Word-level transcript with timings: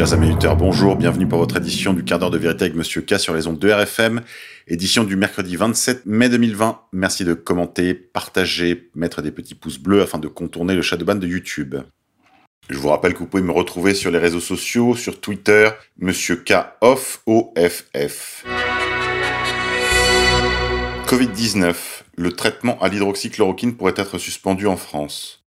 Chers 0.00 0.14
amis 0.14 0.30
auditeurs, 0.30 0.56
bonjour, 0.56 0.96
bienvenue 0.96 1.28
pour 1.28 1.40
votre 1.40 1.58
édition 1.58 1.92
du 1.92 2.04
quart 2.04 2.18
d'heure 2.18 2.30
de 2.30 2.38
vérité 2.38 2.64
avec 2.64 2.74
Monsieur 2.74 3.02
K 3.02 3.18
sur 3.18 3.34
les 3.34 3.46
ondes 3.46 3.58
de 3.58 3.70
RFM, 3.70 4.22
édition 4.66 5.04
du 5.04 5.14
mercredi 5.14 5.56
27 5.56 6.06
mai 6.06 6.30
2020. 6.30 6.80
Merci 6.94 7.26
de 7.26 7.34
commenter, 7.34 7.92
partager, 7.92 8.88
mettre 8.94 9.20
des 9.20 9.30
petits 9.30 9.54
pouces 9.54 9.78
bleus 9.78 10.00
afin 10.00 10.16
de 10.16 10.26
contourner 10.26 10.74
le 10.74 10.80
shadowban 10.80 11.16
de 11.16 11.26
YouTube. 11.26 11.76
Je 12.70 12.78
vous 12.78 12.88
rappelle 12.88 13.12
que 13.12 13.18
vous 13.18 13.26
pouvez 13.26 13.42
me 13.42 13.52
retrouver 13.52 13.92
sur 13.92 14.10
les 14.10 14.18
réseaux 14.18 14.40
sociaux, 14.40 14.96
sur 14.96 15.20
Twitter, 15.20 15.68
Monsieur 15.98 16.36
K 16.36 16.54
off 16.80 17.20
OFF. 17.26 18.46
Covid-19. 21.08 21.74
Le 22.16 22.32
traitement 22.32 22.80
à 22.80 22.88
l'hydroxychloroquine 22.88 23.76
pourrait 23.76 23.92
être 23.98 24.16
suspendu 24.16 24.66
en 24.66 24.78
France. 24.78 25.39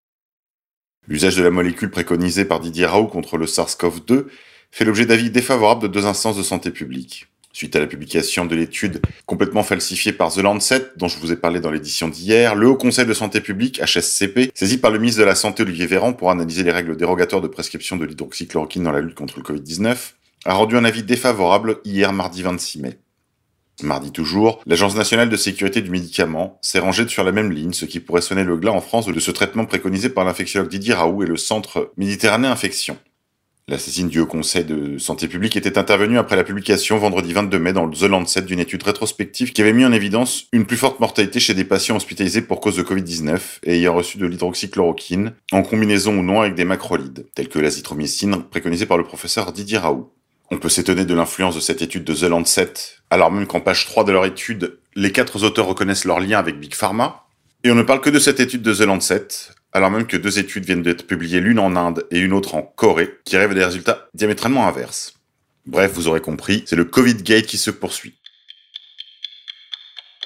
L'usage 1.07 1.35
de 1.35 1.43
la 1.43 1.49
molécule 1.49 1.89
préconisée 1.89 2.45
par 2.45 2.59
Didier 2.59 2.85
Raoult 2.85 3.07
contre 3.07 3.37
le 3.37 3.47
SARS-CoV-2 3.47 4.25
fait 4.71 4.85
l'objet 4.85 5.07
d'avis 5.07 5.31
défavorables 5.31 5.81
de 5.81 5.87
deux 5.87 6.05
instances 6.05 6.37
de 6.37 6.43
santé 6.43 6.69
publique. 6.69 7.27
Suite 7.53 7.75
à 7.75 7.79
la 7.79 7.87
publication 7.87 8.45
de 8.45 8.55
l'étude 8.55 9.01
complètement 9.25 9.63
falsifiée 9.63 10.13
par 10.13 10.31
The 10.31 10.37
Lancet, 10.37 10.91
dont 10.97 11.07
je 11.07 11.17
vous 11.19 11.33
ai 11.33 11.35
parlé 11.35 11.59
dans 11.59 11.71
l'édition 11.71 12.07
d'hier, 12.07 12.55
le 12.55 12.67
Haut 12.67 12.77
Conseil 12.77 13.05
de 13.05 13.13
Santé 13.13 13.41
Publique, 13.41 13.81
HSCP, 13.81 14.51
saisi 14.53 14.77
par 14.77 14.91
le 14.91 14.99
ministre 14.99 15.19
de 15.19 15.25
la 15.25 15.35
Santé 15.35 15.63
Olivier 15.63 15.87
Véran 15.87 16.13
pour 16.13 16.31
analyser 16.31 16.63
les 16.63 16.71
règles 16.71 16.95
dérogatoires 16.95 17.41
de 17.41 17.48
prescription 17.48 17.98
de 17.98 18.05
l'hydroxychloroquine 18.05 18.83
dans 18.83 18.91
la 18.91 19.01
lutte 19.01 19.15
contre 19.15 19.39
le 19.39 19.43
Covid-19, 19.43 19.98
a 20.45 20.54
rendu 20.54 20.77
un 20.77 20.85
avis 20.85 21.04
défavorable 21.04 21.79
hier 21.83 22.13
mardi 22.13 22.43
26 22.43 22.79
mai. 22.79 22.99
Mardi 23.84 24.12
toujours, 24.12 24.62
l'Agence 24.65 24.96
nationale 24.96 25.29
de 25.29 25.37
sécurité 25.37 25.82
du 25.82 25.90
médicament 25.90 26.60
s'est 26.62 26.79
rangée 26.79 27.07
sur 27.07 27.24
la 27.24 27.32
même 27.32 27.51
ligne, 27.51 27.74
ce 27.74 27.85
qui 27.85 27.99
pourrait 27.99 28.21
sonner 28.21 28.43
le 28.43 28.57
glas 28.57 28.71
en 28.71 28.82
France 28.82 29.07
de 29.07 29.20
ce 29.20 29.32
traitement 29.32 29.65
préconisé 29.65 30.10
par 30.10 30.26
l'infectiologue 30.26 30.70
Didier 30.70 30.93
Raoult 30.93 31.23
et 31.23 31.27
le 31.27 31.38
Centre 31.38 31.91
Méditerranée 31.98 32.48
Infection. 32.48 32.98
La 33.68 33.77
saisine 33.77 34.10
du 34.10 34.20
Haut 34.20 34.26
Conseil 34.26 34.65
de 34.65 34.98
Santé 34.98 35.27
publique 35.27 35.55
était 35.55 35.77
intervenue 35.77 36.18
après 36.18 36.35
la 36.35 36.43
publication 36.43 36.98
vendredi 36.98 37.32
22 37.32 37.57
mai 37.60 37.71
dans 37.71 37.90
The 37.90 38.04
Lancet 38.04 38.41
d'une 38.41 38.60
étude 38.60 38.84
rétrospective 38.84 39.54
qui 39.54 39.62
avait 39.62 39.71
mis 39.71 39.85
en 39.85 39.93
évidence 39.93 40.48
une 40.51 40.66
plus 40.66 40.76
forte 40.76 40.99
mortalité 40.99 41.40
chez 41.40 41.54
des 41.54 41.63
patients 41.63 41.95
hospitalisés 41.95 42.41
pour 42.41 42.60
cause 42.60 42.76
de 42.76 42.84
Covid-19 42.84 43.40
et 43.63 43.76
ayant 43.76 43.95
reçu 43.95 44.18
de 44.18 44.26
l'hydroxychloroquine, 44.26 45.35
en 45.54 45.62
combinaison 45.62 46.18
ou 46.18 46.21
non 46.21 46.41
avec 46.41 46.55
des 46.55 46.66
macrolides, 46.66 47.27
tels 47.34 47.48
que 47.48 47.60
l'azithromycine 47.60 48.43
préconisée 48.43 48.88
par 48.88 48.98
le 48.98 49.05
professeur 49.05 49.54
Didier 49.54 49.77
Raoult. 49.77 50.12
On 50.54 50.57
peut 50.57 50.68
s'étonner 50.68 51.05
de 51.05 51.13
l'influence 51.13 51.55
de 51.55 51.62
cette 51.62 51.82
étude 51.82 52.04
de 52.04 52.13
The 52.13 52.24
Lancet, 52.24 52.74
alors 53.10 53.32
même 53.32 53.48
qu'en 53.48 53.62
page 53.62 53.85
3 53.85 54.04
de 54.04 54.12
leur 54.12 54.26
étude, 54.26 54.80
les 54.96 55.13
quatre 55.13 55.41
auteurs 55.46 55.66
reconnaissent 55.66 56.04
leur 56.04 56.20
lien 56.20 56.40
avec 56.40 56.60
Big 56.60 56.76
Pharma. 56.76 57.24
Et 57.63 57.71
on 57.71 57.76
ne 57.76 57.84
parle 57.84 58.02
que 58.02 58.10
de 58.10 58.20
cette 58.20 58.41
étude 58.41 58.62
de 58.62 58.74
The 58.74 58.82
Lancet, 58.82 59.27
alors 59.72 59.90
même 59.90 60.05
que 60.05 60.18
deux 60.18 60.40
études 60.40 60.66
viennent 60.66 60.82
d'être 60.82 61.07
publiées, 61.07 61.40
l'une 61.40 61.57
en 61.57 61.77
Inde 61.77 62.05
et 62.12 62.20
une 62.20 62.34
autre 62.34 62.55
en 62.55 62.63
Corée, 62.63 63.18
qui 63.24 63.38
rêvent 63.38 63.54
des 63.54 63.63
résultats 63.63 64.09
diamétralement 64.13 64.68
inverses. 64.68 65.13
Bref, 65.66 65.94
vous 65.94 66.09
aurez 66.09 66.19
compris, 66.19 66.63
c'est 66.66 66.75
le 66.75 66.84
Covid 66.84 67.24
Gate 67.24 67.46
qui 67.46 67.57
se 67.57 67.72
poursuit. 67.72 68.16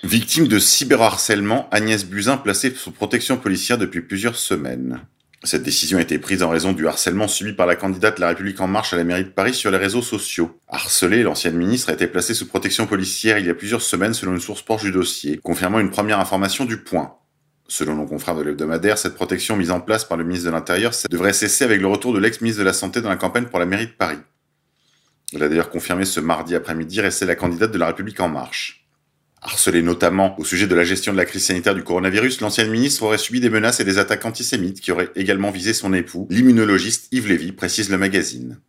Victime 0.03 0.47
de 0.47 0.57
cyberharcèlement, 0.57 1.69
Agnès 1.69 2.03
Buzyn 2.03 2.37
placée 2.37 2.73
sous 2.73 2.91
protection 2.91 3.37
policière 3.37 3.77
depuis 3.77 4.01
plusieurs 4.01 4.37
semaines. 4.37 5.01
Cette 5.45 5.61
décision 5.61 5.99
a 5.99 6.01
été 6.01 6.17
prise 6.17 6.41
en 6.41 6.49
raison 6.49 6.73
du 6.73 6.87
harcèlement 6.87 7.27
subi 7.27 7.53
par 7.53 7.67
la 7.67 7.75
candidate 7.75 8.17
La 8.17 8.29
République 8.29 8.59
En 8.61 8.67
Marche 8.67 8.93
à 8.93 8.97
la 8.97 9.03
mairie 9.03 9.25
de 9.25 9.29
Paris 9.29 9.53
sur 9.53 9.69
les 9.69 9.77
réseaux 9.77 10.01
sociaux. 10.01 10.59
Harcelée, 10.67 11.21
l'ancienne 11.21 11.55
ministre 11.55 11.91
a 11.91 11.93
été 11.93 12.07
placée 12.07 12.33
sous 12.33 12.47
protection 12.47 12.87
policière 12.87 13.37
il 13.37 13.45
y 13.45 13.49
a 13.51 13.53
plusieurs 13.53 13.83
semaines 13.83 14.15
selon 14.15 14.33
une 14.33 14.39
source 14.39 14.63
proche 14.63 14.81
du 14.81 14.91
dossier, 14.91 15.39
confirmant 15.43 15.79
une 15.79 15.91
première 15.91 16.19
information 16.19 16.65
du 16.65 16.77
point. 16.77 17.13
Selon 17.67 17.95
nos 17.95 18.07
confrères 18.07 18.35
de 18.35 18.41
l'hebdomadaire, 18.41 18.97
cette 18.97 19.13
protection 19.13 19.55
mise 19.55 19.69
en 19.69 19.81
place 19.81 20.03
par 20.03 20.17
le 20.17 20.23
ministre 20.23 20.47
de 20.47 20.51
l'Intérieur 20.51 20.93
devrait 21.11 21.33
cesser 21.33 21.63
avec 21.63 21.79
le 21.79 21.87
retour 21.87 22.13
de 22.13 22.19
l'ex-ministre 22.19 22.59
de 22.59 22.65
la 22.65 22.73
Santé 22.73 23.01
dans 23.01 23.09
la 23.09 23.15
campagne 23.15 23.45
pour 23.45 23.59
la 23.59 23.67
mairie 23.67 23.87
de 23.87 23.91
Paris. 23.91 24.19
Elle 25.33 25.43
a 25.43 25.49
d'ailleurs 25.49 25.69
confirmé 25.69 26.05
ce 26.05 26.19
mardi 26.19 26.55
après-midi 26.55 27.01
rester 27.01 27.25
la 27.25 27.35
candidate 27.35 27.71
de 27.71 27.77
La 27.77 27.87
République 27.87 28.19
En 28.19 28.29
Marche. 28.29 28.84
Harcelée 29.45 29.83
notamment 29.83 30.35
au 30.39 30.43
sujet 30.43 30.65
de 30.65 30.73
la 30.73 30.83
gestion 30.83 31.13
de 31.13 31.17
la 31.17 31.25
crise 31.25 31.45
sanitaire 31.45 31.75
du 31.75 31.83
coronavirus, 31.83 32.41
l'ancienne 32.41 32.71
ministre 32.71 33.03
aurait 33.03 33.19
subi 33.19 33.39
des 33.39 33.51
menaces 33.51 33.79
et 33.79 33.83
des 33.83 33.99
attaques 33.99 34.25
antisémites 34.25 34.81
qui 34.81 34.91
auraient 34.91 35.11
également 35.15 35.51
visé 35.51 35.75
son 35.75 35.93
époux, 35.93 36.27
l'immunologiste 36.31 37.09
Yves 37.11 37.27
Lévy, 37.27 37.51
précise 37.51 37.91
le 37.91 37.99
magazine. 37.99 38.59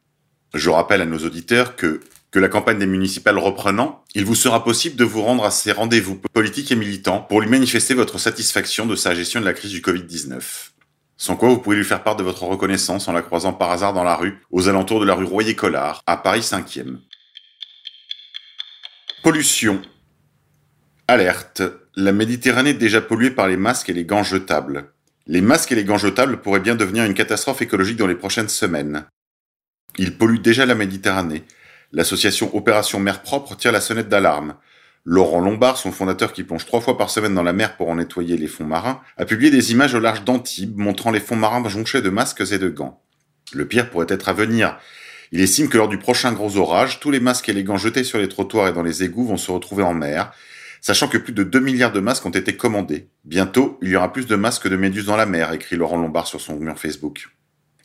Je 0.52 0.68
rappelle 0.68 1.00
à 1.00 1.06
nos 1.06 1.18
auditeurs 1.20 1.76
que, 1.76 2.00
que 2.30 2.38
la 2.38 2.50
campagne 2.50 2.78
des 2.78 2.86
municipales 2.86 3.38
reprenant, 3.38 4.04
il 4.14 4.26
vous 4.26 4.34
sera 4.34 4.64
possible 4.64 4.96
de 4.96 5.04
vous 5.04 5.22
rendre 5.22 5.46
à 5.46 5.50
ces 5.50 5.72
rendez-vous 5.72 6.20
politiques 6.34 6.70
et 6.70 6.76
militants 6.76 7.20
pour 7.20 7.40
lui 7.40 7.48
manifester 7.48 7.94
votre 7.94 8.18
satisfaction 8.18 8.84
de 8.84 8.96
sa 8.96 9.14
gestion 9.14 9.40
de 9.40 9.46
la 9.46 9.54
crise 9.54 9.70
du 9.70 9.80
Covid-19. 9.80 10.42
Sans 11.16 11.36
quoi 11.36 11.48
vous 11.48 11.58
pouvez 11.58 11.76
lui 11.76 11.84
faire 11.84 12.02
part 12.02 12.16
de 12.16 12.22
votre 12.22 12.42
reconnaissance 12.42 13.08
en 13.08 13.14
la 13.14 13.22
croisant 13.22 13.54
par 13.54 13.70
hasard 13.70 13.94
dans 13.94 14.04
la 14.04 14.14
rue, 14.14 14.42
aux 14.50 14.68
alentours 14.68 15.00
de 15.00 15.06
la 15.06 15.14
rue 15.14 15.24
Royer-Collard, 15.24 16.02
à 16.06 16.18
Paris 16.18 16.40
5e. 16.40 16.98
Pollution. 19.22 19.80
Alerte. 21.08 21.62
La 21.94 22.10
Méditerranée 22.10 22.74
déjà 22.74 23.00
polluée 23.00 23.30
par 23.30 23.46
les 23.46 23.56
masques 23.56 23.88
et 23.88 23.92
les 23.92 24.04
gants 24.04 24.24
jetables. 24.24 24.90
Les 25.28 25.40
masques 25.40 25.70
et 25.70 25.76
les 25.76 25.84
gants 25.84 25.98
jetables 25.98 26.38
pourraient 26.38 26.58
bien 26.58 26.74
devenir 26.74 27.04
une 27.04 27.14
catastrophe 27.14 27.62
écologique 27.62 27.96
dans 27.96 28.08
les 28.08 28.16
prochaines 28.16 28.48
semaines. 28.48 29.04
Ils 29.98 30.18
polluent 30.18 30.40
déjà 30.40 30.66
la 30.66 30.74
Méditerranée. 30.74 31.44
L'association 31.92 32.52
Opération 32.56 32.98
Mer 32.98 33.22
Propre 33.22 33.54
tire 33.54 33.70
la 33.70 33.80
sonnette 33.80 34.08
d'alarme. 34.08 34.56
Laurent 35.04 35.38
Lombard, 35.38 35.76
son 35.76 35.92
fondateur 35.92 36.32
qui 36.32 36.42
plonge 36.42 36.66
trois 36.66 36.80
fois 36.80 36.98
par 36.98 37.08
semaine 37.08 37.36
dans 37.36 37.44
la 37.44 37.52
mer 37.52 37.76
pour 37.76 37.88
en 37.88 37.94
nettoyer 37.94 38.36
les 38.36 38.48
fonds 38.48 38.64
marins, 38.64 39.00
a 39.16 39.24
publié 39.24 39.52
des 39.52 39.70
images 39.70 39.94
au 39.94 40.00
large 40.00 40.24
d'Antibes 40.24 40.76
montrant 40.76 41.12
les 41.12 41.20
fonds 41.20 41.36
marins 41.36 41.66
jonchés 41.68 42.02
de 42.02 42.10
masques 42.10 42.42
et 42.50 42.58
de 42.58 42.68
gants. 42.68 43.00
Le 43.52 43.68
pire 43.68 43.90
pourrait 43.90 44.06
être 44.08 44.28
à 44.28 44.32
venir. 44.32 44.76
Il 45.30 45.40
estime 45.40 45.68
que 45.68 45.78
lors 45.78 45.88
du 45.88 45.98
prochain 45.98 46.32
gros 46.32 46.56
orage, 46.56 46.98
tous 46.98 47.12
les 47.12 47.20
masques 47.20 47.48
et 47.48 47.52
les 47.52 47.62
gants 47.62 47.76
jetés 47.76 48.02
sur 48.02 48.18
les 48.18 48.28
trottoirs 48.28 48.66
et 48.66 48.72
dans 48.72 48.82
les 48.82 49.04
égouts 49.04 49.24
vont 49.24 49.36
se 49.36 49.52
retrouver 49.52 49.84
en 49.84 49.94
mer, 49.94 50.32
sachant 50.86 51.08
que 51.08 51.18
plus 51.18 51.32
de 51.32 51.42
2 51.42 51.58
milliards 51.58 51.90
de 51.90 51.98
masques 51.98 52.26
ont 52.26 52.30
été 52.30 52.56
commandés. 52.56 53.08
Bientôt, 53.24 53.76
il 53.82 53.88
y 53.88 53.96
aura 53.96 54.12
plus 54.12 54.28
de 54.28 54.36
masques 54.36 54.62
que 54.62 54.68
de 54.68 54.76
méduses 54.76 55.06
dans 55.06 55.16
la 55.16 55.26
mer, 55.26 55.52
écrit 55.52 55.74
Laurent 55.74 55.96
Lombard 55.96 56.28
sur 56.28 56.40
son 56.40 56.54
mur 56.60 56.78
Facebook. 56.78 57.26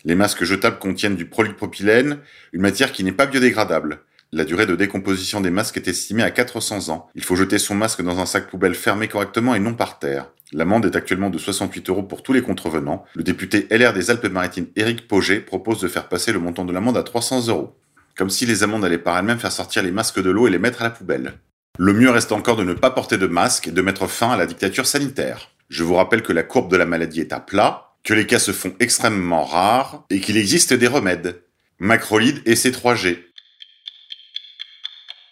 Les 0.06 0.14
masques 0.14 0.44
jetables 0.44 0.78
contiennent 0.78 1.16
du 1.16 1.26
polypropylène, 1.26 2.20
une 2.54 2.62
matière 2.62 2.92
qui 2.92 3.04
n'est 3.04 3.12
pas 3.12 3.26
biodégradable. 3.26 4.02
La 4.32 4.46
durée 4.46 4.68
de 4.68 4.76
décomposition 4.76 5.42
des 5.42 5.50
masques 5.50 5.78
est 5.78 5.88
estimée 5.88 6.22
à 6.22 6.30
400 6.30 6.90
ans. 6.90 7.10
Il 7.16 7.24
faut 7.24 7.36
jeter 7.36 7.58
son 7.58 7.74
masque 7.74 8.04
dans 8.04 8.20
un 8.20 8.28
sac 8.28 8.48
poubelle 8.48 8.76
fermé 8.76 9.08
correctement 9.08 9.56
et 9.56 9.60
non 9.60 9.74
par 9.74 9.98
terre. 9.98 10.30
L'amende 10.52 10.86
est 10.86 10.96
actuellement 10.96 11.32
de 11.32 11.40
68 11.40 11.90
euros 11.90 12.04
pour 12.04 12.22
tous 12.22 12.34
les 12.34 12.44
contrevenants. 12.44 13.04
Le 13.16 13.24
député 13.24 13.66
LR 13.72 13.94
des 13.94 14.12
Alpes-Maritimes 14.12 14.68
Éric 14.76 15.08
Poget 15.08 15.40
propose 15.40 15.82
de 15.82 15.88
faire 15.88 16.08
passer 16.08 16.32
le 16.32 16.40
montant 16.40 16.66
de 16.66 16.72
l'amende 16.72 16.98
à 16.98 17.04
300 17.04 17.48
euros. 17.48 17.76
Comme 18.16 18.30
si 18.30 18.46
les 18.46 18.62
amendes 18.62 18.86
allaient 18.86 19.00
par 19.00 19.18
elles-mêmes 19.18 19.40
faire 19.40 19.52
sortir 19.52 19.82
les 19.82 19.92
masques 19.92 20.22
de 20.22 20.30
l'eau 20.30 20.46
et 20.46 20.52
les 20.52 20.60
mettre 20.60 20.82
à 20.82 20.84
la 20.84 20.92
poubelle. 20.92 21.40
Le 21.84 21.94
mieux 21.94 22.12
reste 22.12 22.32
encore 22.32 22.58
de 22.58 22.64
ne 22.64 22.76
pas 22.76 22.92
porter 22.92 23.18
de 23.18 23.26
masque 23.26 23.70
et 23.70 23.72
de 23.72 23.82
mettre 23.82 24.06
fin 24.06 24.30
à 24.30 24.38
la 24.38 24.46
dictature 24.46 24.86
sanitaire. 24.86 25.50
Je 25.68 25.84
vous 25.84 25.96
rappelle 25.96 26.22
que 26.22 26.32
la 26.32 26.44
courbe 26.44 26.70
de 26.70 26.78
la 26.78 26.86
maladie 26.86 27.22
est 27.22 27.34
à 27.34 27.40
plat, 27.40 27.96
que 28.04 28.14
les 28.14 28.28
cas 28.28 28.38
se 28.38 28.52
font 28.52 28.76
extrêmement 28.80 29.44
rares 29.44 30.06
et 30.12 30.20
qu'il 30.20 30.38
existe 30.38 30.74
des 30.74 30.86
remèdes. 30.86 31.42
Macrolide 31.80 32.40
et 32.46 32.54
C3G. 32.54 33.24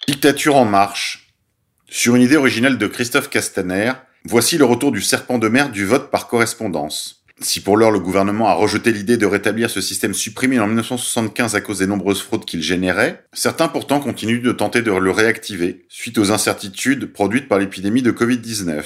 Dictature 0.08 0.56
en 0.56 0.66
marche. 0.66 1.36
Sur 1.88 2.16
une 2.16 2.24
idée 2.24 2.38
originale 2.38 2.80
de 2.80 2.88
Christophe 2.88 3.30
Castaner, 3.30 3.92
voici 4.26 4.58
le 4.58 4.66
retour 4.66 4.92
du 4.92 5.04
serpent 5.04 5.38
de 5.38 5.50
mer 5.50 5.70
du 5.70 5.86
vote 5.86 6.10
par 6.10 6.28
correspondance. 6.28 7.19
Si 7.41 7.62
pour 7.62 7.77
l'heure 7.77 7.91
le 7.91 8.00
gouvernement 8.00 8.50
a 8.50 8.53
rejeté 8.53 8.91
l'idée 8.91 9.15
de 9.15 9.25
rétablir 9.25 9.69
ce 9.69 9.80
système 9.80 10.13
supprimé 10.13 10.59
en 10.59 10.68
1975 10.68 11.56
à 11.56 11.62
cause 11.62 11.80
des 11.80 11.88
nombreuses 11.88 12.21
fraudes 12.21 12.44
qu'il 12.44 12.62
générait, 12.62 13.24
certains 13.31 13.69
pourtant 13.69 14.01
continuent 14.01 14.41
de 14.41 14.51
tenter 14.51 14.81
de 14.81 14.91
le 14.91 15.12
réactiver, 15.12 15.86
suite 15.88 16.18
aux 16.18 16.31
incertitudes 16.31 17.13
produites 17.13 17.47
par 17.47 17.59
l'épidémie 17.59 18.01
de 18.01 18.12
Covid-19. 18.12 18.83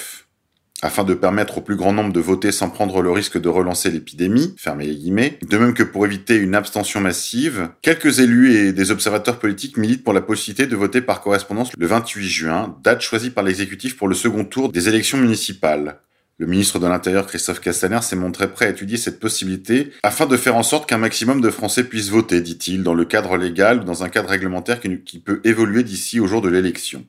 Afin 0.84 1.06
de 1.06 1.14
permettre 1.14 1.60
au 1.60 1.62
plus 1.62 1.78
grand 1.78 1.94
nombre 1.94 2.12
de 2.12 2.20
voter 2.20 2.52
sans 2.52 2.70
prendre 2.70 3.02
le 3.02 3.10
risque 3.10 3.40
de 3.40 3.50
relancer 3.50 3.90
l'épidémie, 3.90 4.54
fermez 4.58 4.86
les 4.86 4.96
guillemets, 4.96 5.40
de 5.42 5.58
même 5.58 5.74
que 5.74 5.82
pour 5.82 6.06
éviter 6.06 6.36
une 6.36 6.56
abstention 6.56 7.00
massive, 7.00 7.70
quelques 7.82 8.20
élus 8.20 8.54
et 8.54 8.74
des 8.74 8.92
observateurs 8.92 9.40
politiques 9.40 9.78
militent 9.78 10.04
pour 10.04 10.14
la 10.14 10.22
possibilité 10.22 10.68
de 10.68 10.76
voter 10.76 11.02
par 11.02 11.22
correspondance 11.22 11.72
le 11.76 11.88
28 11.88 12.28
juin, 12.28 12.78
date 12.84 13.02
choisie 13.02 13.30
par 13.30 13.46
l'exécutif 13.46 13.96
pour 13.96 14.10
le 14.10 14.14
second 14.14 14.44
tour 14.44 14.72
des 14.72 14.90
élections 14.90 15.18
municipales. 15.18 16.02
Le 16.44 16.50
ministre 16.50 16.78
de 16.78 16.88
l'Intérieur, 16.88 17.26
Christophe 17.26 17.62
Castaner, 17.62 18.02
s'est 18.02 18.18
montré 18.18 18.52
prêt 18.52 18.66
à 18.66 18.70
étudier 18.72 18.98
cette 18.98 19.22
possibilité 19.22 19.94
afin 20.04 20.26
de 20.26 20.36
faire 20.36 20.58
en 20.58 20.64
sorte 20.64 20.90
qu'un 20.90 20.98
maximum 20.98 21.40
de 21.40 21.50
Français 21.50 21.86
puissent 21.86 22.10
voter, 22.10 22.42
dit-il, 22.42 22.84
dans 22.84 22.94
le 22.94 23.06
cadre 23.06 23.38
légal 23.38 23.80
ou 23.80 23.84
dans 23.86 24.04
un 24.04 24.10
cadre 24.10 24.28
réglementaire 24.28 24.82
qui 24.82 25.20
peut 25.20 25.40
évoluer 25.46 25.84
d'ici 25.84 26.20
au 26.20 26.28
jour 26.28 26.42
de 26.42 26.50
l'élection. 26.50 27.06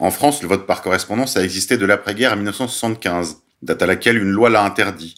En 0.00 0.10
France, 0.10 0.42
le 0.42 0.48
vote 0.48 0.66
par 0.66 0.82
correspondance 0.82 1.36
a 1.36 1.44
existé 1.44 1.76
de 1.76 1.86
l'après-guerre 1.86 2.32
à 2.32 2.34
1975, 2.34 3.36
date 3.62 3.82
à 3.82 3.86
laquelle 3.86 4.18
une 4.18 4.32
loi 4.32 4.50
l'a 4.50 4.64
interdit. 4.64 5.14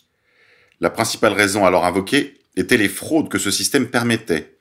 La 0.82 0.90
principale 0.90 1.32
raison 1.32 1.64
alors 1.64 1.86
invoquée 1.86 2.34
était 2.56 2.76
les 2.76 2.90
fraudes 2.90 3.30
que 3.30 3.38
ce 3.38 3.50
système 3.50 3.86
permettait. 3.86 4.58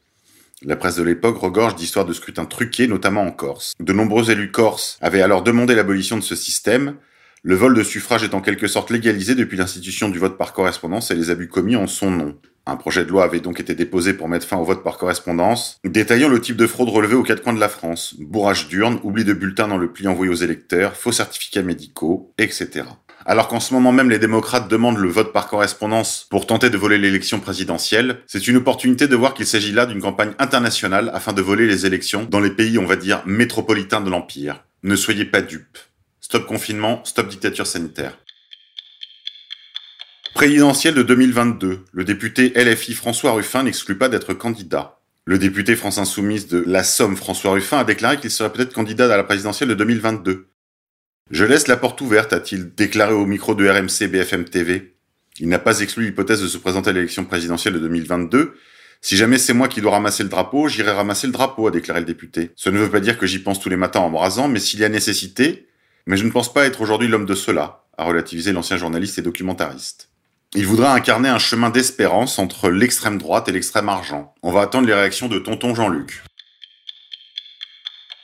La 0.62 0.78
presse 0.78 0.96
de 0.96 1.04
l'époque 1.04 1.40
regorge 1.40 1.76
d'histoires 1.76 2.06
de 2.06 2.14
scrutins 2.14 2.46
truqués, 2.46 2.88
notamment 2.88 3.24
en 3.24 3.32
Corse. 3.32 3.74
De 3.82 3.92
nombreux 3.92 4.32
élus 4.32 4.52
corses 4.52 4.98
avaient 5.02 5.22
alors 5.22 5.44
demandé 5.44 5.76
l'abolition 5.76 6.16
de 6.16 6.24
ce 6.24 6.38
système, 6.38 6.96
le 7.46 7.56
vol 7.56 7.76
de 7.76 7.84
suffrage 7.84 8.24
est 8.24 8.36
en 8.36 8.40
quelque 8.40 8.68
sorte 8.68 8.90
légalisé 8.90 9.36
depuis 9.36 9.58
l'institution 9.58 10.08
du 10.08 10.18
vote 10.18 10.38
par 10.38 10.54
correspondance 10.54 11.12
et 11.12 11.16
les 11.16 11.30
abus 11.30 11.50
commis 11.50 11.76
en 11.76 11.88
son 11.88 12.10
nom. 12.10 12.38
Un 12.66 12.78
projet 12.78 13.04
de 13.04 13.10
loi 13.10 13.26
avait 13.26 13.42
donc 13.42 13.60
été 13.60 13.76
déposé 13.76 14.14
pour 14.14 14.30
mettre 14.30 14.48
fin 14.48 14.56
au 14.56 14.64
vote 14.64 14.82
par 14.82 14.98
correspondance, 14.98 15.78
détaillant 15.84 16.30
le 16.30 16.40
type 16.40 16.56
de 16.56 16.68
fraude 16.68 16.88
relevée 16.88 17.16
aux 17.16 17.24
quatre 17.24 17.44
coins 17.44 17.52
de 17.52 17.60
la 17.60 17.68
France. 17.68 18.16
Bourrage 18.18 18.70
d'urne, 18.70 18.98
oubli 19.04 19.26
de 19.26 19.34
bulletins 19.34 19.68
dans 19.68 19.78
le 19.78 19.92
pli 19.92 20.08
envoyé 20.08 20.32
aux 20.32 20.36
électeurs, 20.36 20.96
faux 20.96 21.12
certificats 21.12 21.64
médicaux, 21.64 22.32
etc. 22.38 22.86
Alors 23.26 23.50
qu'en 23.50 23.60
ce 23.60 23.74
moment 23.74 23.92
même 23.92 24.10
les 24.10 24.20
démocrates 24.20 24.70
demandent 24.70 24.98
le 24.98 25.10
vote 25.10 25.34
par 25.34 25.50
correspondance 25.50 26.26
pour 26.30 26.48
tenter 26.48 26.70
de 26.70 26.78
voler 26.78 26.98
l'élection 26.98 27.42
présidentielle, 27.42 28.20
c'est 28.26 28.48
une 28.48 28.56
opportunité 28.56 29.10
de 29.10 29.18
voir 29.18 29.34
qu'il 29.34 29.48
s'agit 29.48 29.74
là 29.74 29.86
d'une 29.86 30.02
campagne 30.02 30.32
internationale 30.40 31.12
afin 31.14 31.34
de 31.34 31.42
voler 31.42 31.68
les 31.68 31.86
élections 31.86 32.24
dans 32.24 32.40
les 32.40 32.52
pays, 32.52 32.78
on 32.78 32.86
va 32.86 32.96
dire, 32.96 33.22
métropolitains 33.26 34.00
de 34.00 34.10
l'Empire. 34.10 34.64
Ne 34.84 34.96
soyez 34.96 35.26
pas 35.26 35.42
dupes. 35.42 35.78
Stop 36.24 36.46
confinement, 36.46 37.04
stop 37.04 37.28
dictature 37.28 37.68
sanitaire. 37.68 38.18
Présidentielle 40.34 40.96
de 40.96 41.04
2022, 41.04 41.84
le 41.92 42.04
député 42.06 42.54
LFI 42.56 42.94
François 42.94 43.34
Ruffin 43.34 43.64
n'exclut 43.64 43.98
pas 43.98 44.08
d'être 44.08 44.34
candidat. 44.34 45.02
Le 45.26 45.38
député 45.38 45.76
France 45.76 45.98
Insoumise 45.98 46.48
de 46.48 46.64
la 46.66 46.86
Somme 46.86 47.18
François 47.18 47.52
Ruffin 47.52 47.78
a 47.78 47.84
déclaré 47.84 48.18
qu'il 48.18 48.32
serait 48.32 48.54
peut-être 48.54 48.74
candidat 48.74 49.14
à 49.14 49.18
la 49.18 49.26
présidentielle 49.26 49.68
de 49.68 49.74
2022. 49.74 50.48
Je 51.30 51.44
laisse 51.44 51.68
la 51.68 51.76
porte 51.76 52.00
ouverte, 52.00 52.32
a-t-il 52.32 52.74
déclaré 52.74 53.14
au 53.14 53.26
micro 53.26 53.54
de 53.54 53.68
RMC 53.68 54.08
BFM 54.08 54.46
TV. 54.46 54.96
Il 55.40 55.50
n'a 55.50 55.60
pas 55.60 55.82
exclu 55.82 56.06
l'hypothèse 56.06 56.42
de 56.42 56.48
se 56.48 56.58
présenter 56.58 56.92
à 56.92 56.94
l'élection 56.94 57.26
présidentielle 57.26 57.74
de 57.74 57.80
2022. 57.80 58.56
Si 59.02 59.18
jamais 59.18 59.38
c'est 59.38 59.54
moi 59.54 59.68
qui 59.68 59.82
dois 59.82 59.92
ramasser 59.92 60.24
le 60.24 60.30
drapeau, 60.30 60.70
j'irai 60.70 60.92
ramasser 60.92 61.28
le 61.28 61.34
drapeau, 61.34 61.68
a 61.68 61.72
déclaré 61.72 62.00
le 62.00 62.06
député. 62.06 62.52
Ce 62.56 62.70
ne 62.70 62.80
veut 62.80 62.90
pas 62.90 63.02
dire 63.02 63.18
que 63.18 63.28
j'y 63.28 63.40
pense 63.40 63.60
tous 63.60 63.68
les 63.68 63.76
matins 63.76 64.00
en 64.00 64.10
me 64.10 64.18
rasant, 64.18 64.48
mais 64.48 64.62
s'il 64.62 64.80
y 64.80 64.86
a 64.86 64.90
nécessité, 64.90 65.68
mais 66.06 66.18
je 66.18 66.26
ne 66.26 66.32
pense 66.32 66.54
pas 66.54 66.66
être 66.66 66.82
aujourd'hui 66.82 67.08
l'homme 67.08 67.26
de 67.26 67.36
cela, 67.36 67.84
a 67.98 68.04
relativisé 68.04 68.52
l'ancien 68.52 68.78
journaliste 68.78 69.20
et 69.20 69.22
documentariste. 69.22 70.10
Il 70.56 70.68
voudra 70.68 70.94
incarner 70.94 71.30
un 71.30 71.40
chemin 71.40 71.70
d'espérance 71.70 72.38
entre 72.38 72.70
l'extrême 72.70 73.18
droite 73.18 73.50
et 73.50 73.52
l'extrême 73.52 73.90
argent. 73.90 74.36
On 74.44 74.52
va 74.52 74.62
attendre 74.62 74.86
les 74.86 74.94
réactions 74.94 75.28
de 75.28 75.40
tonton 75.40 75.74
Jean-Luc. 75.74 76.24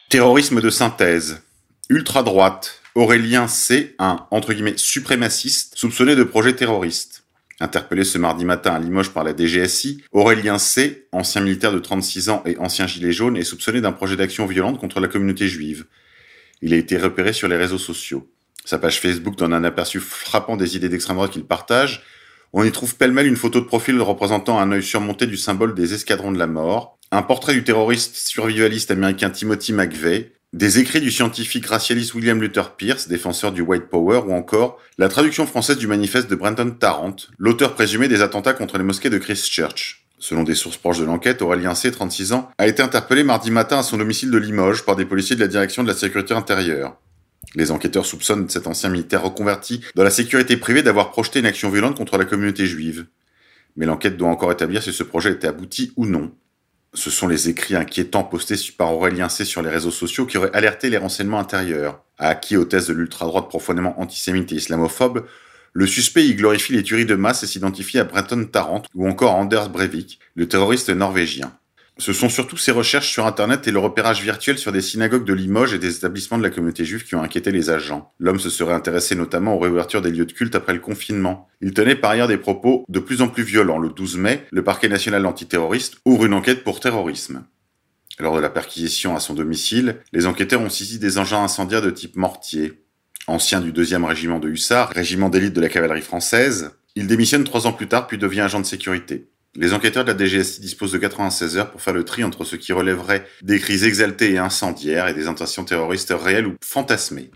Terrorisme 0.10 0.62
de 0.62 0.70
synthèse. 0.70 1.42
Ultra-droite. 1.90 2.82
Aurélien 2.96 3.48
C., 3.48 3.96
un, 3.98 4.28
entre 4.32 4.54
guillemets, 4.54 4.78
suprémaciste, 4.78 5.76
soupçonné 5.76 6.16
de 6.16 6.24
projet 6.24 6.54
terroriste. 6.54 7.24
Interpellé 7.60 8.04
ce 8.04 8.18
mardi 8.18 8.46
matin 8.46 8.74
à 8.74 8.80
Limoges 8.80 9.12
par 9.12 9.24
la 9.24 9.36
DGSI, 9.36 10.04
Aurélien 10.12 10.58
C., 10.58 11.08
ancien 11.12 11.42
militaire 11.42 11.72
de 11.72 11.80
36 11.80 12.30
ans 12.30 12.44
et 12.46 12.58
ancien 12.58 12.88
gilet 12.88 13.12
jaune, 13.12 13.38
est 13.38 13.44
soupçonné 13.44 13.82
d'un 13.82 13.92
projet 13.92 14.16
d'action 14.16 14.46
violente 14.46 14.80
contre 14.80 15.00
la 15.00 15.08
communauté 15.08 15.48
juive. 15.48 15.86
Il 16.62 16.74
a 16.74 16.78
été 16.78 16.98
repéré 16.98 17.34
sur 17.34 17.48
les 17.48 17.58
réseaux 17.58 17.78
sociaux. 17.78 18.30
Sa 18.66 18.78
page 18.78 19.00
Facebook 19.00 19.38
donne 19.38 19.54
un 19.54 19.64
aperçu 19.64 20.00
frappant 20.00 20.58
des 20.58 20.76
idées 20.76 20.90
d'extrême 20.90 21.16
droite 21.16 21.32
qu'il 21.32 21.46
partage, 21.46 22.04
on 22.52 22.64
y 22.64 22.72
trouve 22.72 22.96
pêle-mêle 22.96 23.28
une 23.28 23.36
photo 23.36 23.60
de 23.60 23.66
profil 23.66 24.02
représentant 24.02 24.60
un 24.60 24.72
œil 24.72 24.82
surmonté 24.82 25.28
du 25.28 25.38
symbole 25.38 25.76
des 25.76 25.94
escadrons 25.94 26.32
de 26.32 26.40
la 26.40 26.48
mort, 26.48 26.98
un 27.12 27.22
portrait 27.22 27.54
du 27.54 27.64
terroriste 27.64 28.16
survivaliste 28.16 28.90
américain 28.90 29.30
Timothy 29.30 29.72
McVeigh, 29.72 30.32
des 30.54 30.80
écrits 30.80 31.00
du 31.00 31.12
scientifique 31.12 31.68
racialiste 31.68 32.16
William 32.16 32.42
Luther 32.42 32.76
Pierce, 32.76 33.08
défenseur 33.08 33.52
du 33.52 33.62
White 33.62 33.88
Power, 33.90 34.22
ou 34.26 34.34
encore 34.34 34.80
la 34.98 35.10
traduction 35.10 35.46
française 35.46 35.78
du 35.78 35.86
manifeste 35.86 36.28
de 36.28 36.36
Brenton 36.36 36.72
Tarrant, 36.72 37.16
l'auteur 37.38 37.76
présumé 37.76 38.08
des 38.08 38.24
attentats 38.24 38.54
contre 38.54 38.80
les 38.80 38.84
mosquées 38.84 39.12
de 39.12 39.20
Christchurch. 39.20 40.08
Selon 40.20 40.44
des 40.44 40.54
sources 40.54 40.78
proches 40.78 41.00
de 41.00 41.06
l'enquête, 41.06 41.42
Aurélien 41.42 41.74
C., 41.74 41.92
36 41.92 42.34
ans, 42.34 42.52
a 42.58 42.68
été 42.68 42.82
interpellé 42.82 43.24
mardi 43.24 43.52
matin 43.52 43.80
à 43.80 43.84
son 43.84 43.98
domicile 43.98 44.30
de 44.30 44.38
Limoges 44.38 44.84
par 44.84 44.98
des 44.98 45.06
policiers 45.06 45.38
de 45.38 45.42
la 45.42 45.48
direction 45.48 45.82
de 45.82 45.88
la 45.88 45.96
sécurité 45.96 46.34
intérieure. 46.34 46.98
Les 47.56 47.72
enquêteurs 47.72 48.06
soupçonnent 48.06 48.50
cet 48.50 48.68
ancien 48.68 48.90
militaire 48.90 49.24
reconverti 49.24 49.82
dans 49.96 50.04
la 50.04 50.10
sécurité 50.10 50.58
privée 50.58 50.84
d'avoir 50.84 51.12
projeté 51.12 51.40
une 51.40 51.46
action 51.46 51.70
violente 51.70 51.98
contre 51.98 52.18
la 52.18 52.26
communauté 52.26 52.66
juive. 52.66 53.06
Mais 53.78 53.86
l'enquête 53.86 54.18
doit 54.18 54.28
encore 54.28 54.52
établir 54.52 54.84
si 54.84 54.92
ce 54.92 55.04
projet 55.04 55.32
était 55.32 55.48
abouti 55.48 55.94
ou 55.96 56.06
non. 56.06 56.32
Ce 56.94 57.10
sont 57.10 57.28
les 57.28 57.48
écrits 57.48 57.76
inquiétants 57.76 58.24
postés 58.24 58.56
par 58.78 58.94
Aurélien 58.94 59.30
C 59.30 59.46
sur 59.46 59.62
les 59.62 59.70
réseaux 59.70 59.92
sociaux 59.92 60.26
qui 60.26 60.38
auraient 60.38 60.54
alerté 60.54 60.90
les 60.90 60.98
renseignements 60.98 61.40
intérieurs. 61.40 62.04
À 62.18 62.28
acquis 62.28 62.58
aux 62.58 62.66
thèses 62.66 62.88
de 62.88 62.94
l'ultra-droite 62.94 63.48
profondément 63.48 64.00
antisémite 64.02 64.52
et 64.52 64.56
islamophobe, 64.56 65.26
le 65.74 65.88
suspect 65.88 66.28
y 66.28 66.36
glorifie 66.36 66.74
les 66.74 66.84
tueries 66.84 67.06
de 67.06 67.16
masse 67.16 67.44
et 67.44 67.48
s'identifie 67.48 68.00
à 68.00 68.04
Brenton 68.04 68.46
Tarrant 68.46 68.84
ou 68.96 69.08
encore 69.08 69.36
Anders 69.36 69.70
Breivik, 69.70 70.20
le 70.36 70.48
terroriste 70.48 70.90
norvégien. 70.90 71.52
Ce 72.00 72.14
sont 72.14 72.30
surtout 72.30 72.56
ses 72.56 72.72
recherches 72.72 73.10
sur 73.10 73.26
Internet 73.26 73.68
et 73.68 73.72
le 73.72 73.80
repérage 73.80 74.22
virtuel 74.22 74.58
sur 74.58 74.72
des 74.72 74.82
synagogues 74.82 75.26
de 75.26 75.34
Limoges 75.34 75.74
et 75.74 75.80
des 75.80 75.98
établissements 75.98 76.38
de 76.38 76.44
la 76.44 76.50
communauté 76.50 76.86
juive 76.86 77.04
qui 77.04 77.16
ont 77.16 77.22
inquiété 77.22 77.52
les 77.52 77.70
agents. 77.70 78.14
L'homme 78.20 78.40
se 78.40 78.50
serait 78.50 78.74
intéressé 78.74 79.16
notamment 79.16 79.56
aux 79.56 79.60
réouvertures 79.60 80.02
des 80.02 80.12
lieux 80.12 80.26
de 80.26 80.32
culte 80.32 80.56
après 80.56 80.74
le 80.74 80.80
confinement. 80.80 81.50
Il 81.60 81.74
tenait 81.74 81.96
par 81.96 82.12
ailleurs 82.12 82.30
des 82.30 82.38
propos 82.38 82.86
de 82.88 83.00
plus 83.00 83.22
en 83.22 83.28
plus 83.28 83.44
violents. 83.44 83.80
Le 83.80 83.90
12 83.90 84.16
mai, 84.16 84.46
le 84.50 84.64
parquet 84.64 84.88
national 84.88 85.26
antiterroriste 85.26 85.98
ouvre 86.06 86.26
une 86.26 86.34
enquête 86.34 86.64
pour 86.64 86.80
terrorisme. 86.80 87.44
Lors 88.18 88.36
de 88.36 88.42
la 88.42 88.50
perquisition 88.50 89.18
à 89.18 89.20
son 89.20 89.34
domicile, 89.34 89.98
les 90.14 90.26
enquêteurs 90.26 90.62
ont 90.62 90.70
saisi 90.70 91.00
des 91.00 91.18
engins 91.18 91.44
incendiaires 91.44 91.82
de 91.82 91.92
type 91.92 92.16
mortier. 92.16 92.82
Ancien 93.30 93.62
du 93.62 93.72
2e 93.72 94.06
régiment 94.06 94.40
de 94.40 94.50
hussards, 94.50 94.90
régiment 94.90 95.30
d'élite 95.30 95.54
de 95.54 95.62
la 95.62 95.70
cavalerie 95.70 96.02
française, 96.02 96.72
il 96.96 97.06
démissionne 97.06 97.44
trois 97.44 97.68
ans 97.68 97.74
plus 97.74 97.88
tard 97.88 98.08
puis 98.08 98.18
devient 98.18 98.42
agent 98.42 98.60
de 98.60 98.66
sécurité. 98.66 99.30
Les 99.54 99.74
enquêteurs 99.74 100.04
de 100.04 100.12
la 100.12 100.18
DGSI 100.18 100.62
disposent 100.62 100.94
de 100.94 100.98
96 100.98 101.58
heures 101.58 101.70
pour 101.70 101.80
faire 101.80 101.94
le 101.94 102.04
tri 102.04 102.24
entre 102.24 102.44
ce 102.44 102.56
qui 102.56 102.74
relèverait 102.74 103.24
des 103.44 103.60
crises 103.60 103.84
exaltées 103.84 104.34
et 104.34 104.40
incendiaires 104.40 105.08
et 105.08 105.14
des 105.14 105.28
intentions 105.28 105.64
terroristes 105.64 106.12
réelles 106.20 106.48
ou 106.48 106.56
fantasmées. 106.64 107.30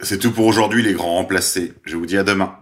C'est 0.00 0.18
tout 0.18 0.30
pour 0.30 0.46
aujourd'hui 0.46 0.84
les 0.84 0.92
grands 0.92 1.16
remplacés. 1.16 1.72
Je 1.84 1.96
vous 1.96 2.06
dis 2.06 2.16
à 2.16 2.22
demain. 2.22 2.56